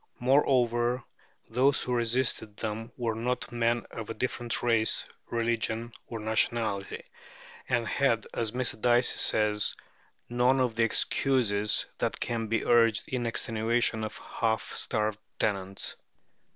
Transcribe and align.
Moreover, 0.19 1.03
those 1.47 1.83
who 1.83 1.93
resisted 1.93 2.57
them 2.57 2.91
were 2.97 3.13
not 3.13 3.51
men 3.51 3.85
of 3.91 4.09
a 4.09 4.15
different 4.15 4.63
race, 4.63 5.05
religion, 5.29 5.91
or 6.07 6.17
nationality, 6.19 7.03
and 7.69 7.87
had, 7.87 8.25
as 8.33 8.51
Mr. 8.51 8.81
Dicey 8.81 9.17
says, 9.19 9.75
"none 10.27 10.59
of 10.59 10.73
the 10.73 10.85
excuses 10.85 11.85
that 11.99 12.19
can 12.19 12.47
be 12.47 12.65
urged 12.65 13.09
in 13.09 13.27
extenuation 13.27 14.03
of 14.03 14.17
half 14.17 14.73
starved 14.73 15.19
tenants." 15.37 15.95